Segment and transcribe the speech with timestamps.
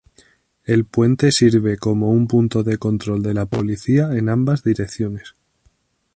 [0.65, 5.35] El puente sirve como un punto de control de la policía en ambas direcciones.